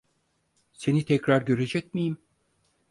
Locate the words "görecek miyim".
1.41-2.17